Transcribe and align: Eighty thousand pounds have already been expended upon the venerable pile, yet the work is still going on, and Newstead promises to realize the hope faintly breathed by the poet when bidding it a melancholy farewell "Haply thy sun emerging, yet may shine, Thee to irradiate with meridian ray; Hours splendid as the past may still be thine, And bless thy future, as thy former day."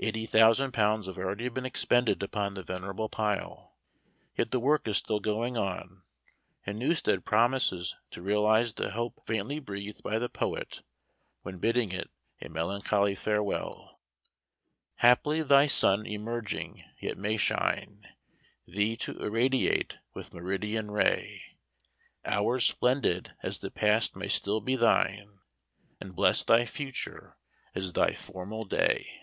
Eighty 0.00 0.26
thousand 0.26 0.70
pounds 0.70 1.08
have 1.08 1.18
already 1.18 1.48
been 1.48 1.66
expended 1.66 2.22
upon 2.22 2.54
the 2.54 2.62
venerable 2.62 3.08
pile, 3.08 3.76
yet 4.36 4.52
the 4.52 4.60
work 4.60 4.86
is 4.86 4.96
still 4.96 5.18
going 5.18 5.56
on, 5.56 6.04
and 6.64 6.78
Newstead 6.78 7.24
promises 7.24 7.96
to 8.12 8.22
realize 8.22 8.74
the 8.74 8.92
hope 8.92 9.20
faintly 9.26 9.58
breathed 9.58 10.04
by 10.04 10.20
the 10.20 10.28
poet 10.28 10.82
when 11.42 11.58
bidding 11.58 11.90
it 11.90 12.12
a 12.40 12.48
melancholy 12.48 13.16
farewell 13.16 13.98
"Haply 14.98 15.42
thy 15.42 15.66
sun 15.66 16.06
emerging, 16.06 16.84
yet 17.00 17.18
may 17.18 17.36
shine, 17.36 18.06
Thee 18.68 18.96
to 18.98 19.20
irradiate 19.20 19.98
with 20.14 20.32
meridian 20.32 20.92
ray; 20.92 21.42
Hours 22.24 22.64
splendid 22.68 23.34
as 23.42 23.58
the 23.58 23.70
past 23.72 24.14
may 24.14 24.28
still 24.28 24.60
be 24.60 24.76
thine, 24.76 25.40
And 26.00 26.14
bless 26.14 26.44
thy 26.44 26.66
future, 26.66 27.36
as 27.74 27.94
thy 27.94 28.14
former 28.14 28.64
day." 28.64 29.16